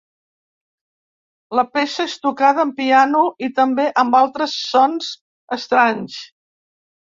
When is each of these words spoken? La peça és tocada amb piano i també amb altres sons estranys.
La 1.59 1.63
peça 1.75 2.05
és 2.13 2.15
tocada 2.23 2.65
amb 2.65 2.75
piano 2.81 3.23
i 3.49 3.51
també 3.61 3.87
amb 4.05 4.19
altres 4.23 4.59
sons 4.73 5.15
estranys. 5.61 6.21